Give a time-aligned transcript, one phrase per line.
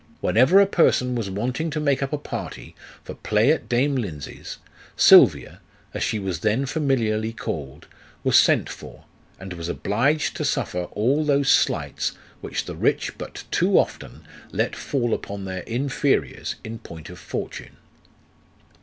[0.19, 4.57] Whenever a person was wanting to make up a party for play at dame Lindsey's,
[4.97, 5.61] Sylvia,
[5.93, 7.85] as she was then familiarly called,
[8.23, 9.03] was sent for,
[9.39, 14.75] and was obliged to suffer all those slights which the rich but too often let
[14.75, 17.77] fall upon their inferiors in point of fortune.